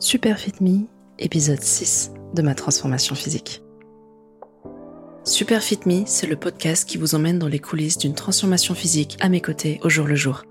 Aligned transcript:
Super 0.00 0.38
Fit 0.38 0.54
Me, 0.60 0.86
épisode 1.18 1.62
6 1.62 2.10
de 2.34 2.42
ma 2.42 2.54
transformation 2.54 3.14
physique. 3.14 3.62
Super 5.22 5.62
Fit 5.62 5.78
Me, 5.86 6.02
c'est 6.04 6.26
le 6.26 6.36
podcast 6.36 6.86
qui 6.86 6.98
vous 6.98 7.14
emmène 7.14 7.38
dans 7.38 7.48
les 7.48 7.60
coulisses 7.60 7.96
d'une 7.96 8.14
transformation 8.14 8.74
physique 8.74 9.16
à 9.20 9.28
mes 9.28 9.40
côtés 9.40 9.80
au 9.82 9.88
jour 9.88 10.06
le 10.06 10.16
jour. 10.16 10.42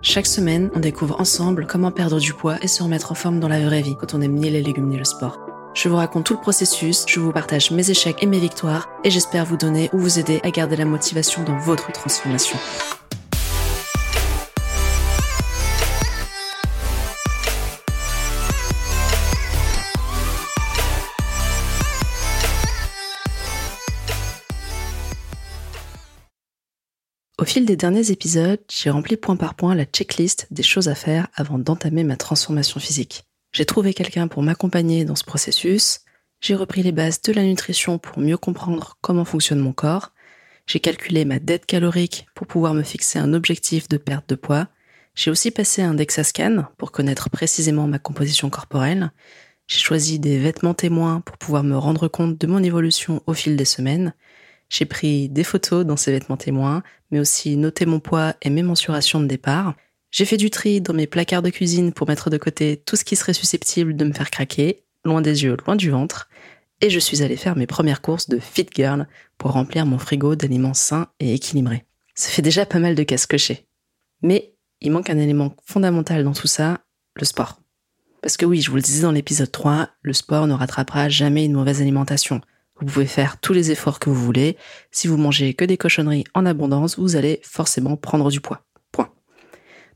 Chaque 0.00 0.26
semaine, 0.26 0.70
on 0.74 0.80
découvre 0.80 1.20
ensemble 1.20 1.66
comment 1.66 1.90
perdre 1.90 2.20
du 2.20 2.32
poids 2.32 2.56
et 2.62 2.68
se 2.68 2.82
remettre 2.82 3.10
en 3.10 3.16
forme 3.16 3.40
dans 3.40 3.48
la 3.48 3.60
vraie 3.60 3.82
vie 3.82 3.96
quand 3.98 4.14
on 4.14 4.22
aime 4.22 4.36
ni 4.36 4.48
les 4.48 4.62
légumes 4.62 4.88
ni 4.88 4.96
le 4.96 5.04
sport. 5.04 5.40
Je 5.74 5.88
vous 5.88 5.96
raconte 5.96 6.24
tout 6.24 6.34
le 6.34 6.40
processus, 6.40 7.04
je 7.06 7.20
vous 7.20 7.32
partage 7.32 7.72
mes 7.72 7.90
échecs 7.90 8.22
et 8.22 8.26
mes 8.26 8.38
victoires 8.38 8.88
et 9.04 9.10
j'espère 9.10 9.44
vous 9.44 9.56
donner 9.56 9.90
ou 9.92 9.98
vous 9.98 10.18
aider 10.18 10.40
à 10.44 10.50
garder 10.50 10.76
la 10.76 10.84
motivation 10.84 11.42
dans 11.42 11.58
votre 11.58 11.92
transformation. 11.92 12.58
Au 27.40 27.44
fil 27.44 27.64
des 27.64 27.76
derniers 27.76 28.10
épisodes, 28.10 28.58
j'ai 28.68 28.90
rempli 28.90 29.16
point 29.16 29.36
par 29.36 29.54
point 29.54 29.76
la 29.76 29.84
checklist 29.84 30.48
des 30.50 30.64
choses 30.64 30.88
à 30.88 30.96
faire 30.96 31.28
avant 31.36 31.60
d'entamer 31.60 32.02
ma 32.02 32.16
transformation 32.16 32.80
physique. 32.80 33.28
J'ai 33.52 33.64
trouvé 33.64 33.94
quelqu'un 33.94 34.26
pour 34.26 34.42
m'accompagner 34.42 35.04
dans 35.04 35.14
ce 35.14 35.22
processus, 35.22 36.00
j'ai 36.40 36.56
repris 36.56 36.82
les 36.82 36.90
bases 36.90 37.22
de 37.22 37.32
la 37.32 37.44
nutrition 37.44 37.98
pour 37.98 38.18
mieux 38.18 38.36
comprendre 38.36 38.98
comment 39.02 39.24
fonctionne 39.24 39.60
mon 39.60 39.72
corps, 39.72 40.12
j'ai 40.66 40.80
calculé 40.80 41.24
ma 41.24 41.38
dette 41.38 41.64
calorique 41.64 42.26
pour 42.34 42.48
pouvoir 42.48 42.74
me 42.74 42.82
fixer 42.82 43.20
un 43.20 43.32
objectif 43.32 43.88
de 43.88 43.98
perte 43.98 44.28
de 44.28 44.34
poids, 44.34 44.66
j'ai 45.14 45.30
aussi 45.30 45.52
passé 45.52 45.80
un 45.80 45.94
DEXA-scan 45.94 46.64
pour 46.76 46.90
connaître 46.90 47.30
précisément 47.30 47.86
ma 47.86 48.00
composition 48.00 48.50
corporelle, 48.50 49.12
j'ai 49.68 49.78
choisi 49.78 50.18
des 50.18 50.38
vêtements 50.38 50.74
témoins 50.74 51.20
pour 51.20 51.38
pouvoir 51.38 51.62
me 51.62 51.78
rendre 51.78 52.08
compte 52.08 52.36
de 52.36 52.46
mon 52.48 52.64
évolution 52.64 53.22
au 53.26 53.32
fil 53.32 53.54
des 53.56 53.64
semaines, 53.64 54.12
j'ai 54.68 54.84
pris 54.84 55.28
des 55.28 55.44
photos 55.44 55.84
dans 55.84 55.96
ces 55.96 56.12
vêtements 56.12 56.36
témoins, 56.36 56.82
mais 57.10 57.20
aussi 57.20 57.56
noté 57.56 57.86
mon 57.86 58.00
poids 58.00 58.34
et 58.42 58.50
mes 58.50 58.62
mensurations 58.62 59.20
de 59.20 59.26
départ. 59.26 59.74
J'ai 60.10 60.24
fait 60.24 60.36
du 60.36 60.50
tri 60.50 60.80
dans 60.80 60.94
mes 60.94 61.06
placards 61.06 61.42
de 61.42 61.50
cuisine 61.50 61.92
pour 61.92 62.08
mettre 62.08 62.30
de 62.30 62.38
côté 62.38 62.82
tout 62.84 62.96
ce 62.96 63.04
qui 63.04 63.16
serait 63.16 63.32
susceptible 63.32 63.96
de 63.96 64.04
me 64.04 64.12
faire 64.12 64.30
craquer, 64.30 64.84
loin 65.04 65.20
des 65.20 65.44
yeux, 65.44 65.56
loin 65.66 65.76
du 65.76 65.90
ventre. 65.90 66.28
Et 66.80 66.90
je 66.90 66.98
suis 66.98 67.22
allée 67.22 67.36
faire 67.36 67.56
mes 67.56 67.66
premières 67.66 68.02
courses 68.02 68.28
de 68.28 68.38
Fit 68.38 68.66
Girl 68.74 69.08
pour 69.36 69.52
remplir 69.52 69.84
mon 69.84 69.98
frigo 69.98 70.36
d'aliments 70.36 70.74
sains 70.74 71.08
et 71.18 71.34
équilibrés. 71.34 71.84
Ça 72.14 72.30
fait 72.30 72.42
déjà 72.42 72.66
pas 72.66 72.78
mal 72.78 72.94
de 72.94 73.02
casse 73.02 73.26
cochés. 73.26 73.66
Mais 74.22 74.54
il 74.80 74.92
manque 74.92 75.10
un 75.10 75.18
élément 75.18 75.54
fondamental 75.64 76.24
dans 76.24 76.32
tout 76.32 76.46
ça, 76.46 76.80
le 77.14 77.24
sport. 77.24 77.60
Parce 78.22 78.36
que 78.36 78.46
oui, 78.46 78.60
je 78.60 78.70
vous 78.70 78.76
le 78.76 78.82
disais 78.82 79.02
dans 79.02 79.12
l'épisode 79.12 79.50
3, 79.50 79.88
le 80.02 80.12
sport 80.12 80.46
ne 80.46 80.54
rattrapera 80.54 81.08
jamais 81.08 81.44
une 81.44 81.52
mauvaise 81.52 81.80
alimentation. 81.80 82.40
Vous 82.80 82.86
pouvez 82.86 83.06
faire 83.06 83.40
tous 83.40 83.52
les 83.52 83.72
efforts 83.72 83.98
que 83.98 84.08
vous 84.08 84.24
voulez. 84.24 84.56
Si 84.92 85.08
vous 85.08 85.16
mangez 85.16 85.54
que 85.54 85.64
des 85.64 85.76
cochonneries 85.76 86.24
en 86.34 86.46
abondance, 86.46 86.98
vous 86.98 87.16
allez 87.16 87.40
forcément 87.42 87.96
prendre 87.96 88.30
du 88.30 88.40
poids. 88.40 88.62
Point. 88.92 89.10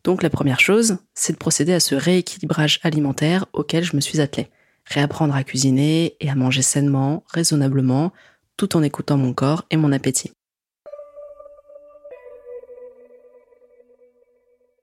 Donc 0.03 0.23
la 0.23 0.31
première 0.31 0.59
chose, 0.59 0.99
c'est 1.15 1.33
de 1.33 1.39
procéder 1.39 1.73
à 1.73 1.81
ce 1.81 1.95
rééquilibrage 1.95 2.81
alimentaire 2.83 3.47
auquel 3.53 3.85
je 3.85 3.95
me 3.95 4.01
suis 4.01 4.21
attelé. 4.21 4.49
Réapprendre 4.85 5.37
à 5.37 5.45
cuisiner 5.45 6.17
et 6.19 6.29
à 6.29 6.35
manger 6.35 6.63
sainement, 6.63 7.23
raisonnablement, 7.33 8.13
tout 8.57 8.77
en 8.77 8.83
écoutant 8.83 9.17
mon 9.17 9.33
corps 9.33 9.65
et 9.71 9.77
mon 9.77 9.93
appétit. 9.93 10.33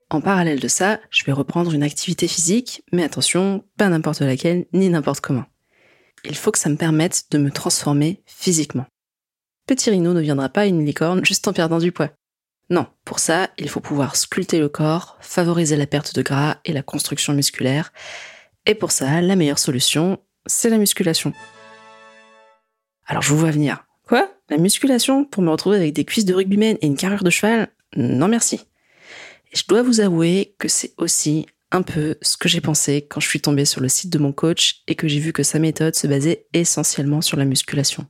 En 0.09 0.21
parallèle 0.21 0.59
de 0.59 0.67
ça, 0.69 0.99
je 1.11 1.23
vais 1.25 1.33
reprendre 1.33 1.73
une 1.73 1.83
activité 1.83 2.27
physique, 2.27 2.81
mais 2.91 3.03
attention, 3.03 3.63
pas 3.77 3.89
n'importe 3.89 4.21
laquelle, 4.21 4.65
ni 4.73 4.89
n'importe 4.89 5.19
comment 5.19 5.45
il 6.25 6.35
faut 6.35 6.51
que 6.51 6.59
ça 6.59 6.69
me 6.69 6.75
permette 6.75 7.25
de 7.31 7.37
me 7.37 7.51
transformer 7.51 8.21
physiquement. 8.25 8.85
Petit 9.67 9.89
Rhino 9.89 10.13
ne 10.13 10.21
viendra 10.21 10.49
pas 10.49 10.65
une 10.65 10.85
licorne 10.85 11.23
juste 11.23 11.47
en 11.47 11.53
perdant 11.53 11.79
du 11.79 11.91
poids. 11.91 12.11
Non, 12.69 12.87
pour 13.05 13.19
ça, 13.19 13.49
il 13.57 13.69
faut 13.69 13.79
pouvoir 13.79 14.15
sculpter 14.15 14.59
le 14.59 14.69
corps, 14.69 15.17
favoriser 15.21 15.75
la 15.75 15.87
perte 15.87 16.13
de 16.15 16.21
gras 16.21 16.57
et 16.65 16.73
la 16.73 16.83
construction 16.83 17.33
musculaire. 17.33 17.91
Et 18.65 18.75
pour 18.75 18.91
ça, 18.91 19.21
la 19.21 19.35
meilleure 19.35 19.59
solution, 19.59 20.19
c'est 20.45 20.69
la 20.69 20.77
musculation. 20.77 21.33
Alors 23.07 23.23
je 23.23 23.29
vous 23.29 23.39
vois 23.39 23.51
venir. 23.51 23.85
Quoi? 24.07 24.31
La 24.49 24.57
musculation? 24.57 25.25
Pour 25.25 25.41
me 25.43 25.49
retrouver 25.49 25.77
avec 25.77 25.93
des 25.93 26.05
cuisses 26.05 26.25
de 26.25 26.33
rugbyman 26.33 26.77
et 26.81 26.85
une 26.87 26.95
carrure 26.95 27.23
de 27.23 27.29
cheval? 27.29 27.69
Non 27.95 28.27
merci. 28.27 28.61
Je 29.53 29.63
dois 29.67 29.81
vous 29.81 29.99
avouer 29.99 30.55
que 30.59 30.67
c'est 30.67 30.93
aussi 30.97 31.47
un 31.71 31.81
peu 31.81 32.17
ce 32.21 32.37
que 32.37 32.49
j'ai 32.49 32.61
pensé 32.61 33.05
quand 33.07 33.19
je 33.19 33.27
suis 33.27 33.41
tombée 33.41 33.65
sur 33.65 33.81
le 33.81 33.89
site 33.89 34.09
de 34.09 34.19
mon 34.19 34.31
coach 34.31 34.81
et 34.87 34.95
que 34.95 35.07
j'ai 35.07 35.19
vu 35.19 35.33
que 35.33 35.43
sa 35.43 35.59
méthode 35.59 35.95
se 35.95 36.07
basait 36.07 36.47
essentiellement 36.53 37.21
sur 37.21 37.37
la 37.37 37.45
musculation. 37.45 38.07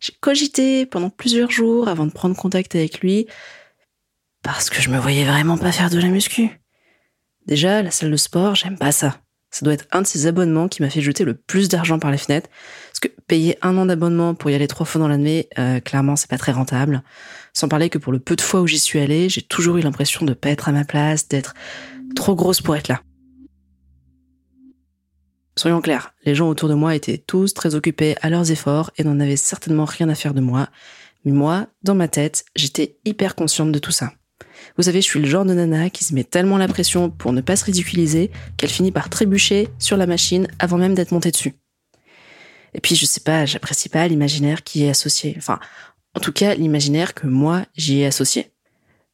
J'ai 0.00 0.12
cogité 0.20 0.86
pendant 0.86 1.10
plusieurs 1.10 1.50
jours 1.50 1.88
avant 1.88 2.06
de 2.06 2.12
prendre 2.12 2.36
contact 2.36 2.74
avec 2.74 3.00
lui 3.00 3.26
parce 4.42 4.70
que 4.70 4.80
je 4.80 4.90
me 4.90 4.98
voyais 4.98 5.24
vraiment 5.24 5.58
pas 5.58 5.72
faire 5.72 5.90
de 5.90 5.98
la 5.98 6.08
muscu. 6.08 6.50
Déjà, 7.46 7.82
la 7.82 7.90
salle 7.90 8.10
de 8.10 8.16
sport, 8.16 8.54
j'aime 8.54 8.78
pas 8.78 8.92
ça. 8.92 9.20
Ça 9.50 9.64
doit 9.64 9.72
être 9.72 9.86
un 9.90 10.02
de 10.02 10.06
ces 10.06 10.26
abonnements 10.26 10.68
qui 10.68 10.82
m'a 10.82 10.90
fait 10.90 11.00
jeter 11.00 11.24
le 11.24 11.34
plus 11.34 11.68
d'argent 11.68 11.98
par 11.98 12.10
les 12.10 12.18
fenêtres. 12.18 12.50
Parce 13.00 13.14
que 13.14 13.20
payer 13.28 13.56
un 13.62 13.76
an 13.78 13.86
d'abonnement 13.86 14.34
pour 14.34 14.50
y 14.50 14.54
aller 14.54 14.66
trois 14.66 14.84
fois 14.84 14.98
dans 14.98 15.06
l'année, 15.06 15.48
euh, 15.56 15.78
clairement, 15.78 16.16
c'est 16.16 16.28
pas 16.28 16.36
très 16.36 16.50
rentable. 16.50 17.04
Sans 17.52 17.68
parler 17.68 17.90
que 17.90 17.98
pour 17.98 18.12
le 18.12 18.18
peu 18.18 18.34
de 18.34 18.40
fois 18.40 18.60
où 18.60 18.66
j'y 18.66 18.80
suis 18.80 18.98
allée, 18.98 19.28
j'ai 19.28 19.42
toujours 19.42 19.76
eu 19.76 19.82
l'impression 19.82 20.26
de 20.26 20.34
pas 20.34 20.48
être 20.48 20.68
à 20.68 20.72
ma 20.72 20.84
place, 20.84 21.28
d'être 21.28 21.54
trop 22.16 22.34
grosse 22.34 22.60
pour 22.60 22.74
être 22.74 22.88
là. 22.88 23.00
Soyons 25.56 25.80
clairs, 25.80 26.12
les 26.24 26.34
gens 26.34 26.48
autour 26.48 26.68
de 26.68 26.74
moi 26.74 26.96
étaient 26.96 27.18
tous 27.18 27.54
très 27.54 27.76
occupés 27.76 28.16
à 28.20 28.30
leurs 28.30 28.50
efforts 28.50 28.90
et 28.96 29.04
n'en 29.04 29.20
avaient 29.20 29.36
certainement 29.36 29.84
rien 29.84 30.08
à 30.08 30.16
faire 30.16 30.34
de 30.34 30.40
moi. 30.40 30.68
Mais 31.24 31.32
moi, 31.32 31.68
dans 31.84 31.94
ma 31.94 32.08
tête, 32.08 32.46
j'étais 32.56 32.98
hyper 33.04 33.36
consciente 33.36 33.70
de 33.70 33.78
tout 33.78 33.92
ça. 33.92 34.12
Vous 34.76 34.82
savez, 34.82 35.02
je 35.02 35.06
suis 35.06 35.20
le 35.20 35.28
genre 35.28 35.44
de 35.44 35.54
nana 35.54 35.88
qui 35.88 36.02
se 36.02 36.14
met 36.14 36.24
tellement 36.24 36.58
la 36.58 36.66
pression 36.66 37.10
pour 37.10 37.32
ne 37.32 37.42
pas 37.42 37.54
se 37.54 37.64
ridiculiser 37.64 38.32
qu'elle 38.56 38.70
finit 38.70 38.90
par 38.90 39.08
trébucher 39.08 39.68
sur 39.78 39.96
la 39.96 40.06
machine 40.06 40.48
avant 40.58 40.78
même 40.78 40.96
d'être 40.96 41.12
montée 41.12 41.30
dessus. 41.30 41.54
Et 42.74 42.80
puis, 42.80 42.94
je 42.94 43.06
sais 43.06 43.20
pas, 43.20 43.46
j'apprécie 43.46 43.88
pas 43.88 44.06
l'imaginaire 44.08 44.62
qui 44.62 44.84
est 44.84 44.90
associé. 44.90 45.34
Enfin, 45.38 45.58
en 46.14 46.20
tout 46.20 46.32
cas, 46.32 46.54
l'imaginaire 46.54 47.14
que 47.14 47.26
moi, 47.26 47.64
j'y 47.76 48.00
ai 48.00 48.06
associé. 48.06 48.52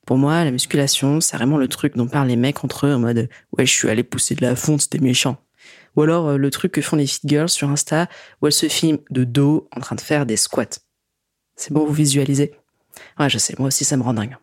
Pour 0.06 0.18
moi, 0.18 0.44
la 0.44 0.50
musculation, 0.50 1.20
c'est 1.20 1.36
vraiment 1.36 1.56
le 1.56 1.68
truc 1.68 1.96
dont 1.96 2.06
parlent 2.06 2.28
les 2.28 2.36
mecs 2.36 2.62
entre 2.64 2.86
eux 2.86 2.94
en 2.94 2.98
mode 2.98 3.28
ouais, 3.56 3.66
je 3.66 3.72
suis 3.72 3.88
allé 3.88 4.02
pousser 4.02 4.34
de 4.34 4.42
la 4.42 4.54
fonte, 4.54 4.82
c'était 4.82 4.98
méchant. 4.98 5.38
Ou 5.96 6.02
alors 6.02 6.28
euh, 6.28 6.36
le 6.36 6.50
truc 6.50 6.72
que 6.72 6.82
font 6.82 6.96
les 6.96 7.06
fit 7.06 7.20
girls 7.24 7.48
sur 7.48 7.70
Insta 7.70 8.08
où 8.40 8.46
elles 8.46 8.52
se 8.52 8.68
filment 8.68 8.98
de 9.10 9.24
dos 9.24 9.68
en 9.74 9.80
train 9.80 9.96
de 9.96 10.00
faire 10.00 10.26
des 10.26 10.36
squats. 10.36 10.80
C'est 11.56 11.72
bon, 11.72 11.84
vous 11.84 11.92
visualisez? 11.92 12.52
Ouais, 13.18 13.30
je 13.30 13.38
sais, 13.38 13.54
moi 13.58 13.68
aussi 13.68 13.84
ça 13.84 13.96
me 13.96 14.02
rend 14.02 14.14
dingue. 14.14 14.36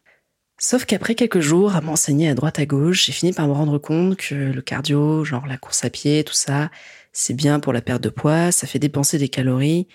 Sauf 0.63 0.85
qu'après 0.85 1.15
quelques 1.15 1.39
jours 1.39 1.75
à 1.75 1.81
m'enseigner 1.81 2.29
à 2.29 2.35
droite 2.35 2.59
à 2.59 2.67
gauche, 2.67 3.05
j'ai 3.05 3.11
fini 3.11 3.33
par 3.33 3.47
me 3.47 3.51
rendre 3.51 3.79
compte 3.79 4.15
que 4.17 4.35
le 4.35 4.61
cardio, 4.61 5.25
genre 5.25 5.47
la 5.47 5.57
course 5.57 5.83
à 5.83 5.89
pied, 5.89 6.23
tout 6.23 6.35
ça, 6.35 6.69
c'est 7.13 7.33
bien 7.33 7.59
pour 7.59 7.73
la 7.73 7.81
perte 7.81 8.03
de 8.03 8.09
poids, 8.09 8.51
ça 8.51 8.67
fait 8.67 8.77
dépenser 8.77 9.17
des 9.17 9.27
calories, 9.27 9.87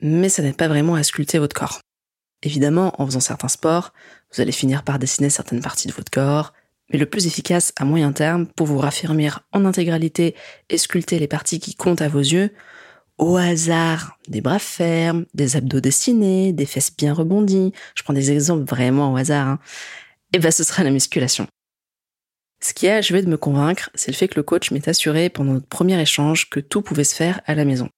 mais 0.00 0.28
ça 0.28 0.42
n'aide 0.42 0.56
pas 0.56 0.68
vraiment 0.68 0.94
à 0.94 1.02
sculpter 1.02 1.40
votre 1.40 1.56
corps. 1.56 1.80
Évidemment, 2.44 2.94
en 3.02 3.06
faisant 3.06 3.18
certains 3.18 3.48
sports, 3.48 3.92
vous 4.32 4.40
allez 4.40 4.52
finir 4.52 4.84
par 4.84 5.00
dessiner 5.00 5.28
certaines 5.28 5.60
parties 5.60 5.88
de 5.88 5.92
votre 5.92 6.12
corps, 6.12 6.52
mais 6.92 7.00
le 7.00 7.06
plus 7.06 7.26
efficace 7.26 7.72
à 7.76 7.84
moyen 7.84 8.12
terme 8.12 8.46
pour 8.46 8.68
vous 8.68 8.78
raffermir 8.78 9.40
en 9.50 9.64
intégralité 9.64 10.36
et 10.70 10.78
sculpter 10.78 11.18
les 11.18 11.26
parties 11.26 11.58
qui 11.58 11.74
comptent 11.74 12.00
à 12.00 12.08
vos 12.08 12.20
yeux, 12.20 12.52
au 13.18 13.36
hasard, 13.36 14.18
des 14.28 14.40
bras 14.40 14.60
fermes, 14.60 15.26
des 15.34 15.56
abdos 15.56 15.80
dessinés, 15.80 16.52
des 16.52 16.66
fesses 16.66 16.94
bien 16.96 17.12
rebondies, 17.12 17.72
je 17.96 18.04
prends 18.04 18.14
des 18.14 18.30
exemples 18.30 18.64
vraiment 18.64 19.12
au 19.12 19.16
hasard, 19.16 19.48
hein, 19.48 19.58
et 20.32 20.38
ben 20.38 20.50
ce 20.50 20.64
sera 20.64 20.84
la 20.84 20.90
musculation. 20.90 21.46
Ce 22.60 22.74
qui 22.74 22.88
a 22.88 22.96
achevé 22.96 23.22
de 23.22 23.28
me 23.28 23.36
convaincre, 23.36 23.90
c'est 23.94 24.12
le 24.12 24.16
fait 24.16 24.28
que 24.28 24.36
le 24.36 24.44
coach 24.44 24.70
m'ait 24.70 24.88
assuré 24.88 25.28
pendant 25.28 25.54
notre 25.54 25.66
premier 25.66 26.00
échange 26.00 26.48
que 26.48 26.60
tout 26.60 26.80
pouvait 26.80 27.04
se 27.04 27.14
faire 27.14 27.40
à 27.46 27.54
la 27.54 27.64
maison. 27.64 27.88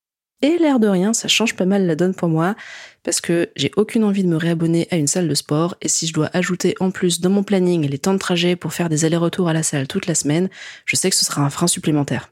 Et 0.41 0.59
l'air 0.59 0.81
de 0.81 0.89
rien, 0.89 1.13
ça 1.13 1.29
change 1.29 1.55
pas 1.55 1.65
mal 1.65 1.87
la 1.87 1.97
donne 1.97 2.15
pour 2.15 2.29
moi, 2.29 2.55
parce 3.03 3.21
que 3.21 3.51
j'ai 3.57 3.71
aucune 3.77 4.05
envie 4.05 4.25
de 4.25 4.29
me 4.29 4.37
réabonner 4.37 4.89
à 4.91 4.97
une 4.97 5.07
salle 5.07 5.29
de 5.29 5.35
sport, 5.35 5.77
et 5.81 5.89
si 5.89 6.07
je 6.07 6.13
dois 6.13 6.31
ajouter 6.33 6.75
en 6.81 6.91
plus 6.91 7.21
dans 7.21 7.31
mon 7.31 7.43
planning 7.43 7.89
les 7.89 7.99
temps 7.99 8.15
de 8.15 8.19
trajet 8.19 8.57
pour 8.57 8.73
faire 8.73 8.89
des 8.89 9.05
allers-retours 9.05 9.49
à 9.49 9.53
la 9.53 9.63
salle 9.63 9.87
toute 9.87 10.07
la 10.07 10.15
semaine, 10.15 10.49
je 10.87 10.97
sais 10.97 11.11
que 11.11 11.17
ce 11.17 11.25
sera 11.25 11.43
un 11.43 11.51
frein 11.51 11.67
supplémentaire. 11.67 12.31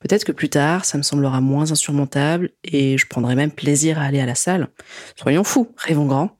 Peut-être 0.00 0.24
que 0.24 0.32
plus 0.32 0.50
tard, 0.50 0.84
ça 0.84 0.98
me 0.98 1.02
semblera 1.02 1.40
moins 1.40 1.70
insurmontable, 1.70 2.50
et 2.64 2.98
je 2.98 3.06
prendrai 3.06 3.34
même 3.34 3.52
plaisir 3.52 3.98
à 3.98 4.02
aller 4.02 4.20
à 4.20 4.26
la 4.26 4.34
salle. 4.34 4.68
Soyons 5.16 5.44
fous, 5.44 5.72
rêvons 5.76 6.06
grand. 6.06 6.36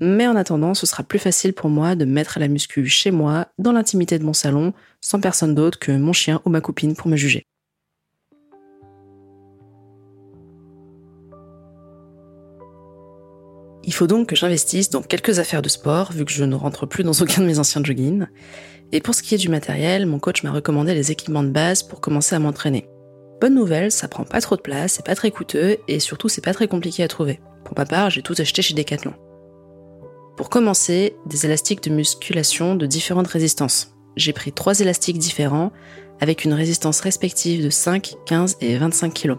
Mais 0.00 0.26
en 0.26 0.36
attendant, 0.36 0.74
ce 0.74 0.86
sera 0.86 1.02
plus 1.02 1.18
facile 1.18 1.54
pour 1.54 1.70
moi 1.70 1.94
de 1.94 2.04
mettre 2.04 2.38
la 2.38 2.48
muscu 2.48 2.86
chez 2.86 3.10
moi, 3.10 3.48
dans 3.58 3.72
l'intimité 3.72 4.18
de 4.18 4.24
mon 4.24 4.34
salon, 4.34 4.74
sans 5.00 5.20
personne 5.20 5.54
d'autre 5.54 5.78
que 5.78 5.92
mon 5.92 6.12
chien 6.12 6.42
ou 6.44 6.50
ma 6.50 6.60
copine 6.60 6.94
pour 6.94 7.08
me 7.08 7.16
juger. 7.16 7.46
Il 13.84 13.94
faut 13.94 14.08
donc 14.08 14.28
que 14.28 14.36
j'investisse 14.36 14.90
dans 14.90 15.00
quelques 15.00 15.38
affaires 15.38 15.62
de 15.62 15.68
sport, 15.68 16.12
vu 16.12 16.24
que 16.24 16.32
je 16.32 16.44
ne 16.44 16.56
rentre 16.56 16.86
plus 16.86 17.04
dans 17.04 17.12
aucun 17.12 17.40
de 17.40 17.46
mes 17.46 17.60
anciens 17.60 17.84
joggings. 17.84 18.26
Et 18.90 19.00
pour 19.00 19.14
ce 19.14 19.22
qui 19.22 19.36
est 19.36 19.38
du 19.38 19.48
matériel, 19.48 20.06
mon 20.06 20.18
coach 20.18 20.42
m'a 20.42 20.50
recommandé 20.50 20.92
les 20.92 21.12
équipements 21.12 21.44
de 21.44 21.50
base 21.50 21.84
pour 21.84 22.00
commencer 22.00 22.34
à 22.34 22.40
m'entraîner. 22.40 22.88
Bonne 23.40 23.54
nouvelle, 23.54 23.92
ça 23.92 24.08
prend 24.08 24.24
pas 24.24 24.40
trop 24.40 24.56
de 24.56 24.60
place, 24.60 24.94
c'est 24.94 25.06
pas 25.06 25.14
très 25.14 25.30
coûteux 25.30 25.78
et 25.88 26.00
surtout 26.00 26.28
c'est 26.28 26.44
pas 26.44 26.52
très 26.52 26.68
compliqué 26.68 27.04
à 27.04 27.08
trouver. 27.08 27.40
Pour 27.64 27.78
ma 27.78 27.86
part, 27.86 28.10
j'ai 28.10 28.22
tout 28.22 28.34
acheté 28.38 28.60
chez 28.60 28.74
Decathlon. 28.74 29.14
Pour 30.36 30.50
commencer, 30.50 31.16
des 31.24 31.46
élastiques 31.46 31.82
de 31.82 31.90
musculation 31.90 32.74
de 32.74 32.84
différentes 32.84 33.26
résistances. 33.26 33.94
J'ai 34.16 34.34
pris 34.34 34.52
trois 34.52 34.80
élastiques 34.80 35.18
différents 35.18 35.72
avec 36.20 36.44
une 36.44 36.52
résistance 36.52 37.00
respective 37.00 37.64
de 37.64 37.70
5, 37.70 38.16
15 38.26 38.58
et 38.60 38.76
25 38.76 39.14
kg. 39.14 39.36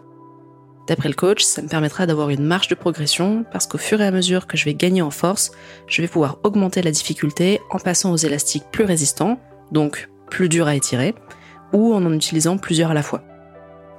D'après 0.88 1.10
le 1.10 1.16
coach, 1.16 1.44
ça 1.44 1.62
me 1.62 1.68
permettra 1.68 2.08
d'avoir 2.08 2.32
une 2.32 2.44
marge 2.44 2.68
de 2.68 2.76
progression 2.76 3.46
parce 3.52 3.68
qu'au 3.68 3.78
fur 3.78 4.02
et 4.02 4.08
à 4.08 4.12
mesure 4.12 4.48
que 4.48 4.58
je 4.58 4.66
vais 4.66 4.74
gagner 4.74 5.04
en 5.04 5.12
force, 5.12 5.52
je 5.86 6.02
vais 6.02 6.08
pouvoir 6.08 6.40
augmenter 6.44 6.82
la 6.82 6.92
difficulté 6.92 7.60
en 7.70 7.78
passant 7.78 8.12
aux 8.12 8.18
élastiques 8.18 8.66
plus 8.72 8.86
résistants, 8.86 9.40
donc 9.72 10.10
plus 10.32 10.50
durs 10.50 10.68
à 10.68 10.76
étirer, 10.76 11.14
ou 11.74 11.94
en 11.94 12.06
en 12.06 12.14
utilisant 12.14 12.58
plusieurs 12.58 12.92
à 12.92 12.96
la 12.96 13.04
fois. 13.04 13.24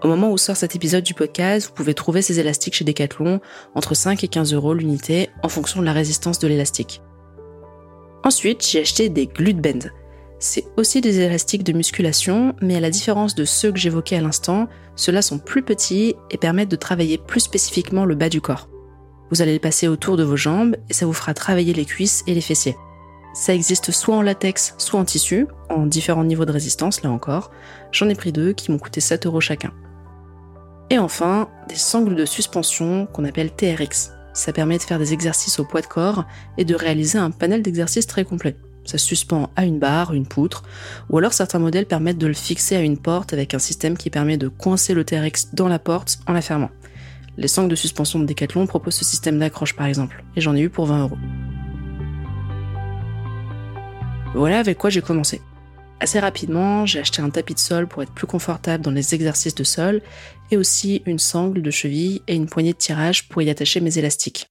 Au 0.02 0.06
moment 0.06 0.30
où 0.30 0.38
sort 0.38 0.56
cet 0.56 0.76
épisode 0.76 1.02
du 1.02 1.12
podcast, 1.12 1.66
vous 1.66 1.74
pouvez 1.74 1.92
trouver 1.92 2.22
ces 2.22 2.38
élastiques 2.38 2.74
chez 2.74 2.84
Decathlon 2.84 3.40
entre 3.74 3.94
5 3.94 4.22
et 4.22 4.28
15 4.28 4.54
euros 4.54 4.72
l'unité 4.72 5.28
en 5.42 5.48
fonction 5.48 5.80
de 5.80 5.86
la 5.86 5.92
résistance 5.92 6.38
de 6.38 6.46
l'élastique. 6.46 7.02
Ensuite, 8.22 8.64
j'ai 8.64 8.80
acheté 8.80 9.08
des 9.08 9.26
glute 9.26 9.60
bend. 9.60 9.90
C'est 10.38 10.66
aussi 10.76 11.00
des 11.00 11.18
élastiques 11.18 11.64
de 11.64 11.72
musculation, 11.72 12.54
mais 12.62 12.76
à 12.76 12.80
la 12.80 12.90
différence 12.90 13.34
de 13.34 13.44
ceux 13.44 13.72
que 13.72 13.78
j'évoquais 13.78 14.16
à 14.16 14.20
l'instant, 14.20 14.68
ceux-là 14.94 15.20
sont 15.20 15.40
plus 15.40 15.62
petits 15.62 16.14
et 16.30 16.38
permettent 16.38 16.70
de 16.70 16.76
travailler 16.76 17.18
plus 17.18 17.40
spécifiquement 17.40 18.04
le 18.04 18.14
bas 18.14 18.28
du 18.28 18.40
corps. 18.40 18.68
Vous 19.30 19.42
allez 19.42 19.52
les 19.52 19.58
passer 19.58 19.88
autour 19.88 20.16
de 20.16 20.22
vos 20.22 20.36
jambes 20.36 20.76
et 20.88 20.94
ça 20.94 21.06
vous 21.06 21.12
fera 21.12 21.34
travailler 21.34 21.74
les 21.74 21.84
cuisses 21.84 22.22
et 22.28 22.34
les 22.34 22.40
fessiers. 22.40 22.76
Ça 23.34 23.52
existe 23.52 23.90
soit 23.90 24.16
en 24.16 24.22
latex, 24.22 24.74
soit 24.78 25.00
en 25.00 25.04
tissu, 25.04 25.48
en 25.70 25.86
différents 25.86 26.24
niveaux 26.24 26.44
de 26.44 26.52
résistance, 26.52 27.02
là 27.02 27.10
encore. 27.10 27.50
J'en 27.90 28.08
ai 28.08 28.14
pris 28.14 28.30
deux 28.30 28.52
qui 28.52 28.70
m'ont 28.70 28.78
coûté 28.78 29.00
7 29.00 29.26
euros 29.26 29.40
chacun. 29.40 29.72
Et 30.90 30.98
enfin, 30.98 31.48
des 31.68 31.76
sangles 31.76 32.16
de 32.16 32.24
suspension 32.24 33.06
qu'on 33.06 33.26
appelle 33.26 33.50
TRX. 33.50 34.12
Ça 34.32 34.52
permet 34.52 34.78
de 34.78 34.82
faire 34.82 34.98
des 34.98 35.12
exercices 35.12 35.58
au 35.58 35.64
poids 35.64 35.82
de 35.82 35.86
corps 35.86 36.24
et 36.56 36.64
de 36.64 36.74
réaliser 36.74 37.18
un 37.18 37.30
panel 37.30 37.60
d'exercices 37.60 38.06
très 38.06 38.24
complet. 38.24 38.56
Ça 38.84 38.96
suspend 38.96 39.50
à 39.54 39.66
une 39.66 39.78
barre, 39.78 40.14
une 40.14 40.26
poutre, 40.26 40.62
ou 41.10 41.18
alors 41.18 41.34
certains 41.34 41.58
modèles 41.58 41.84
permettent 41.84 42.16
de 42.16 42.26
le 42.26 42.32
fixer 42.32 42.74
à 42.74 42.80
une 42.80 42.96
porte 42.96 43.34
avec 43.34 43.52
un 43.52 43.58
système 43.58 43.98
qui 43.98 44.08
permet 44.08 44.38
de 44.38 44.48
coincer 44.48 44.94
le 44.94 45.04
TRX 45.04 45.50
dans 45.52 45.68
la 45.68 45.78
porte 45.78 46.20
en 46.26 46.32
la 46.32 46.40
fermant. 46.40 46.70
Les 47.36 47.48
sangles 47.48 47.68
de 47.68 47.76
suspension 47.76 48.18
de 48.18 48.24
Decathlon 48.24 48.66
proposent 48.66 48.94
ce 48.94 49.04
système 49.04 49.38
d'accroche 49.38 49.76
par 49.76 49.86
exemple, 49.86 50.24
et 50.36 50.40
j'en 50.40 50.56
ai 50.56 50.60
eu 50.60 50.70
pour 50.70 50.86
20 50.86 51.02
euros. 51.02 51.18
Voilà 54.34 54.58
avec 54.58 54.78
quoi 54.78 54.88
j'ai 54.88 55.02
commencé. 55.02 55.42
Assez 56.00 56.20
rapidement, 56.20 56.86
j'ai 56.86 57.00
acheté 57.00 57.22
un 57.22 57.30
tapis 57.30 57.54
de 57.54 57.58
sol 57.58 57.88
pour 57.88 58.02
être 58.02 58.12
plus 58.12 58.28
confortable 58.28 58.84
dans 58.84 58.92
les 58.92 59.14
exercices 59.14 59.54
de 59.54 59.64
sol 59.64 60.00
et 60.50 60.56
aussi 60.56 61.02
une 61.06 61.18
sangle 61.18 61.60
de 61.60 61.70
cheville 61.72 62.22
et 62.28 62.34
une 62.34 62.48
poignée 62.48 62.72
de 62.72 62.78
tirage 62.78 63.28
pour 63.28 63.42
y 63.42 63.50
attacher 63.50 63.80
mes 63.80 63.98
élastiques. 63.98 64.46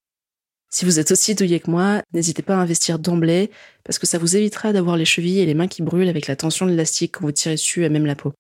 Si 0.70 0.84
vous 0.84 1.00
êtes 1.00 1.12
aussi 1.12 1.34
douillé 1.36 1.62
que 1.62 1.72
moi, 1.72 2.02
n'hésitez 2.14 2.42
pas 2.42 2.56
à 2.56 2.60
investir 2.60 3.00
d'emblée 3.00 3.50
parce 3.86 3.98
que 3.98 4.06
ça 4.06 4.18
vous 4.18 4.36
évitera 4.36 4.74
d'avoir 4.74 4.98
les 4.98 5.06
chevilles 5.06 5.40
et 5.40 5.46
les 5.46 5.54
mains 5.54 5.70
qui 5.70 5.82
brûlent 5.82 6.10
avec 6.10 6.28
la 6.28 6.36
tension 6.36 6.66
de 6.66 6.72
l'élastique 6.72 7.14
quand 7.14 7.26
vous 7.26 7.32
tirez 7.32 7.56
dessus 7.56 7.86
à 7.86 7.90
même 7.90 8.06
la 8.06 8.16
peau. 8.16 8.34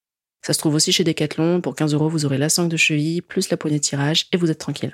Ça 0.45 0.51
se 0.51 0.59
trouve 0.59 0.75
aussi 0.75 0.91
chez 0.91 1.05
Decathlon, 1.05 1.61
pour 1.61 1.75
15 1.75 1.93
euros 1.93 2.09
vous 2.09 2.25
aurez 2.25 2.37
la 2.37 2.49
sangle 2.49 2.69
de 2.69 2.77
cheville 2.77 3.21
plus 3.21 3.49
la 3.49 3.55
poignée 3.55 3.79
de 3.79 3.83
tirage 3.83 4.27
et 4.33 4.37
vous 4.37 4.51
êtes 4.51 4.59
tranquille. 4.59 4.93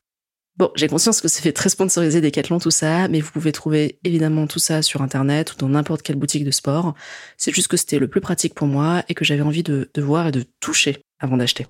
Bon, 0.56 0.70
j'ai 0.76 0.88
conscience 0.88 1.20
que 1.20 1.28
ça 1.28 1.42
fait 1.42 1.52
très 1.52 1.70
sponsorisé 1.70 2.22
Decathlon 2.22 2.60
tout 2.60 2.70
ça, 2.70 3.08
mais 3.08 3.22
vous 3.22 3.32
pouvez 3.32 3.52
trouver 3.52 3.98
évidemment 4.04 4.46
tout 4.46 4.60
ça 4.60 4.84
sur 4.84 5.02
internet 5.02 5.54
ou 5.54 5.56
dans 5.58 5.70
n'importe 5.70 6.04
quelle 6.04 6.16
boutique 6.16 6.46
de 6.46 6.52
sport. 6.52 6.94
C'est 7.38 7.54
juste 7.54 7.68
que 7.68 7.78
c'était 7.78 7.98
le 7.98 8.08
plus 8.08 8.22
pratique 8.22 8.54
pour 8.54 8.68
moi 8.68 9.04
et 9.10 9.16
que 9.16 9.26
j'avais 9.26 9.42
envie 9.42 9.64
de, 9.64 9.90
de 9.92 10.02
voir 10.02 10.28
et 10.28 10.32
de 10.32 10.46
toucher 10.60 11.02
avant 11.20 11.38
d'acheter. 11.38 11.66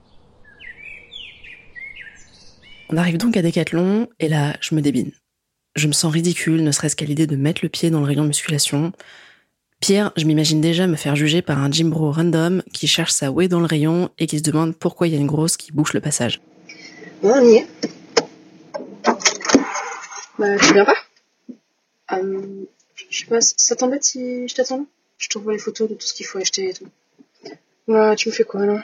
On 2.90 2.98
arrive 2.98 3.18
donc 3.18 3.38
à 3.38 3.42
Decathlon 3.42 4.10
et 4.20 4.28
là, 4.28 4.58
je 4.60 4.76
me 4.76 4.82
débine. 4.82 5.12
Je 5.76 5.88
me 5.88 5.94
sens 5.94 6.12
ridicule, 6.12 6.62
ne 6.62 6.72
serait-ce 6.74 6.98
qu'à 6.98 7.06
l'idée 7.06 7.26
de 7.26 7.38
mettre 7.38 7.62
le 7.64 7.70
pied 7.70 7.90
dans 7.90 8.02
le 8.02 8.06
rayon 8.06 8.26
musculation. 8.26 8.92
Pire, 9.80 10.12
je 10.18 10.26
m'imagine 10.26 10.60
déjà 10.60 10.88
me 10.88 10.98
faire 10.98 11.16
juger 11.16 11.42
par 11.42 11.58
un 11.60 11.72
gym 11.72 11.90
bro 11.90 12.12
random 12.12 12.62
qui 12.74 12.88
cherche 12.88 13.12
sa 13.12 13.32
way 13.32 13.48
dans 13.48 13.62
le 13.62 13.66
rayon 13.66 14.10
et 14.20 14.28
qui 14.28 14.40
se 14.40 14.44
demande 14.44 14.76
pourquoi 14.76 15.08
il 15.08 15.14
y 15.14 15.18
a 15.18 15.20
une 15.20 15.28
grosse 15.28 15.56
qui 15.56 15.72
bouche 15.72 15.94
le 15.94 16.02
passage. 16.02 16.42
on 17.24 17.42
y 17.42 17.56
est. 17.56 17.68
Bah, 20.40 20.58
tu 20.58 20.74
viens 20.74 20.86
pas 20.86 20.98
euh, 22.14 22.66
Je 22.96 23.20
sais 23.20 23.26
pas, 23.26 23.42
ça 23.42 23.76
t'embête 23.76 24.04
si 24.04 24.48
je 24.48 24.56
t'attends? 24.56 24.86
Je 25.18 25.30
t'envoie 25.30 25.54
les 25.54 25.60
photos 25.60 25.90
de 25.90 25.96
tout 25.96 26.06
ce 26.08 26.14
qu'il 26.14 26.26
faut 26.26 26.40
acheter 26.40 26.70
et 26.70 26.74
tout. 26.74 26.88
Bah, 27.88 28.16
tu 28.16 28.30
me 28.30 28.34
fais 28.34 28.44
quoi, 28.44 28.66
là 28.66 28.84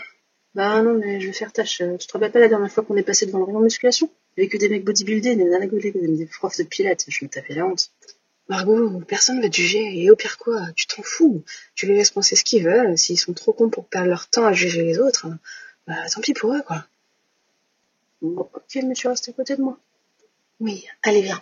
Bah 0.56 0.82
non, 0.82 0.94
mais 0.94 1.20
je 1.20 1.28
vais 1.28 1.34
faire 1.34 1.52
tâche. 1.52 1.82
Tu 2.00 2.08
te 2.08 2.14
rappelles 2.14 2.32
pas 2.32 2.40
la 2.40 2.48
dernière 2.48 2.72
fois 2.72 2.84
qu'on 2.84 2.96
est 2.98 3.04
passé 3.04 3.26
devant 3.26 3.40
le 3.40 3.46
rayon 3.46 3.62
musculation? 3.62 4.10
Que 4.38 4.58
des 4.58 4.70
mecs 4.70 4.86
bodybuildés, 4.86 5.36
des 5.36 6.18
des 6.18 6.26
profs 6.28 6.58
de 6.58 6.64
pilates. 6.64 7.06
Je 7.08 7.26
me 7.26 7.30
tapais 7.30 7.56
la 7.56 7.66
honte. 7.66 7.92
Margot, 8.48 9.00
personne 9.02 9.42
va 9.42 9.50
te 9.50 9.56
juger, 9.56 10.02
et 10.02 10.10
au 10.10 10.16
pire 10.16 10.38
quoi, 10.38 10.62
tu 10.76 10.88
t'en 10.88 11.04
fous. 11.04 11.44
Tu 11.76 11.86
les 11.86 11.94
laisses 11.96 12.12
penser 12.12 12.36
ce 12.36 12.44
qu'ils 12.44 12.64
veulent, 12.64 12.98
s'ils 12.98 13.20
sont 13.20 13.34
trop 13.34 13.54
cons 13.54 13.70
pour 13.70 13.86
perdre 13.86 14.08
leur 14.10 14.28
temps 14.28 14.46
à 14.46 14.54
juger 14.54 14.84
les 14.84 14.98
autres, 14.98 15.28
bah 15.86 15.98
tant 16.12 16.22
pis 16.22 16.34
pour 16.34 16.54
eux, 16.54 16.62
quoi. 16.66 16.86
Bon, 18.22 18.50
ok, 18.54 18.76
mais 18.84 18.94
tu 18.96 19.08
restes 19.08 19.30
à 19.30 19.34
côté 19.34 19.56
de 19.56 19.62
moi. 19.62 19.78
Oui, 20.60 20.86
allez, 21.04 21.22
viens. 21.22 21.42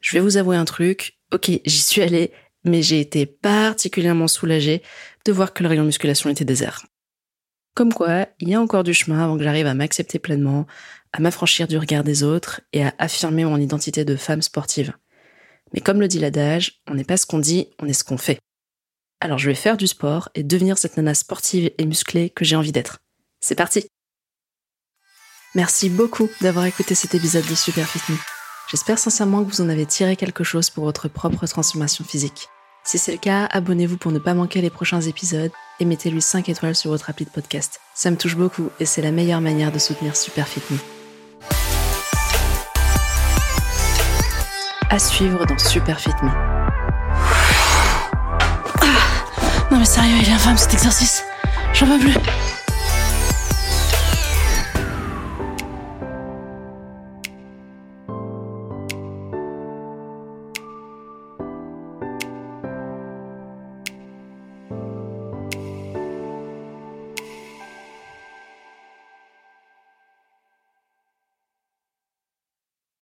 Je 0.00 0.12
vais 0.12 0.20
vous 0.20 0.36
avouer 0.36 0.56
un 0.56 0.64
truc. 0.64 1.18
Ok, 1.32 1.50
j'y 1.64 1.82
suis 1.82 2.00
allée, 2.00 2.32
mais 2.64 2.80
j'ai 2.80 3.00
été 3.00 3.26
particulièrement 3.26 4.28
soulagée 4.28 4.82
de 5.26 5.32
voir 5.32 5.52
que 5.52 5.62
le 5.62 5.68
rayon 5.68 5.84
musculation 5.84 6.30
était 6.30 6.44
désert. 6.44 6.86
Comme 7.74 7.92
quoi, 7.92 8.26
il 8.38 8.48
y 8.48 8.54
a 8.54 8.60
encore 8.60 8.84
du 8.84 8.94
chemin 8.94 9.22
avant 9.22 9.36
que 9.36 9.42
j'arrive 9.42 9.66
à 9.66 9.74
m'accepter 9.74 10.18
pleinement, 10.18 10.66
à 11.12 11.20
m'affranchir 11.20 11.68
du 11.68 11.76
regard 11.76 12.04
des 12.04 12.22
autres 12.22 12.62
et 12.72 12.82
à 12.84 12.94
affirmer 12.98 13.44
mon 13.44 13.58
identité 13.58 14.06
de 14.06 14.16
femme 14.16 14.40
sportive. 14.40 14.94
Mais 15.74 15.80
comme 15.80 16.00
le 16.00 16.08
dit 16.08 16.18
l'adage, 16.18 16.80
on 16.88 16.94
n'est 16.94 17.04
pas 17.04 17.18
ce 17.18 17.26
qu'on 17.26 17.40
dit, 17.40 17.68
on 17.78 17.86
est 17.86 17.92
ce 17.92 18.04
qu'on 18.04 18.16
fait. 18.16 18.38
Alors 19.20 19.38
je 19.38 19.48
vais 19.48 19.54
faire 19.54 19.76
du 19.76 19.86
sport 19.86 20.28
et 20.34 20.42
devenir 20.42 20.78
cette 20.78 20.96
nana 20.96 21.14
sportive 21.14 21.70
et 21.78 21.86
musclée 21.86 22.30
que 22.30 22.44
j'ai 22.44 22.56
envie 22.56 22.72
d'être. 22.72 22.98
C'est 23.40 23.54
parti 23.54 23.86
Merci 25.54 25.88
beaucoup 25.88 26.28
d'avoir 26.42 26.66
écouté 26.66 26.94
cet 26.94 27.14
épisode 27.14 27.46
de 27.46 27.54
Super 27.54 27.88
Fit 27.88 28.12
Me. 28.12 28.18
J'espère 28.70 28.98
sincèrement 28.98 29.42
que 29.42 29.50
vous 29.50 29.62
en 29.62 29.70
avez 29.70 29.86
tiré 29.86 30.16
quelque 30.16 30.44
chose 30.44 30.68
pour 30.68 30.84
votre 30.84 31.08
propre 31.08 31.46
transformation 31.46 32.04
physique. 32.04 32.48
Si 32.84 32.98
c'est 32.98 33.12
le 33.12 33.18
cas, 33.18 33.46
abonnez-vous 33.46 33.96
pour 33.96 34.12
ne 34.12 34.18
pas 34.18 34.34
manquer 34.34 34.60
les 34.60 34.70
prochains 34.70 35.00
épisodes 35.00 35.50
et 35.80 35.84
mettez-lui 35.84 36.20
5 36.20 36.48
étoiles 36.48 36.76
sur 36.76 36.90
votre 36.90 37.08
appli 37.08 37.24
podcast. 37.24 37.80
Ça 37.94 38.10
me 38.10 38.16
touche 38.16 38.36
beaucoup 38.36 38.70
et 38.80 38.84
c'est 38.84 39.02
la 39.02 39.12
meilleure 39.12 39.40
manière 39.40 39.72
de 39.72 39.78
soutenir 39.78 40.16
Super 40.16 40.46
Fit 40.46 40.62
Me. 40.70 40.78
À 44.90 44.98
suivre 44.98 45.46
dans 45.46 45.58
Super 45.58 45.98
Fit 45.98 46.10
Me. 46.22 46.55
Sérieux, 49.86 50.16
il 50.20 50.28
est 50.28 50.32
infâme 50.32 50.56
cet 50.58 50.74
exercice. 50.74 51.24
J'en 51.72 51.86
veux 51.86 51.98
plus. 51.98 52.14